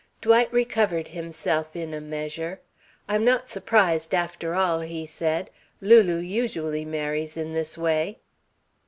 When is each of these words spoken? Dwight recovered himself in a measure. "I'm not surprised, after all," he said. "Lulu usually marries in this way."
Dwight 0.19 0.51
recovered 0.51 1.09
himself 1.09 1.75
in 1.75 1.93
a 1.93 2.01
measure. 2.01 2.59
"I'm 3.07 3.23
not 3.23 3.49
surprised, 3.51 4.15
after 4.15 4.55
all," 4.55 4.79
he 4.79 5.05
said. 5.05 5.51
"Lulu 5.79 6.15
usually 6.17 6.85
marries 6.85 7.37
in 7.37 7.53
this 7.53 7.77
way." 7.77 8.17